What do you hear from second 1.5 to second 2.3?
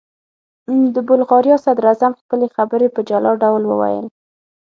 صدراعظم